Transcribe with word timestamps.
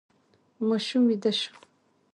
ماشوم 0.67 1.03
ویده 1.09 1.31
شو. 1.39 1.53